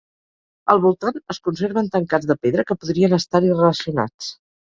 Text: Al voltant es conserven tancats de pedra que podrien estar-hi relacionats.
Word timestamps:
Al 0.73 0.79
voltant 0.85 1.19
es 1.33 1.39
conserven 1.49 1.91
tancats 1.97 2.29
de 2.31 2.35
pedra 2.47 2.65
que 2.71 2.79
podrien 2.85 3.13
estar-hi 3.21 3.53
relacionats. 3.55 4.33